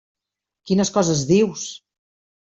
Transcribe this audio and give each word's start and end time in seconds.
Quines 0.69 0.91
coses 0.95 1.21
dius! 1.31 1.67